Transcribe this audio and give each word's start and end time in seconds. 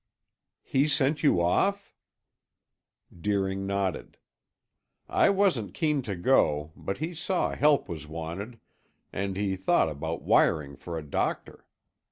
"He 0.63 0.87
sent 0.87 1.21
you 1.21 1.39
off?" 1.41 1.93
Deering 3.15 3.67
nodded. 3.67 4.17
"I 5.07 5.29
wasn't 5.29 5.75
keen 5.75 6.01
to 6.01 6.15
go, 6.15 6.71
but 6.75 6.97
he 6.97 7.13
saw 7.13 7.51
help 7.55 7.87
was 7.87 8.07
wanted, 8.07 8.59
and 9.13 9.37
he 9.37 9.55
thought 9.55 9.89
about 9.89 10.23
wiring 10.23 10.75
for 10.75 10.97
a 10.97 11.03
doctor. 11.03 11.67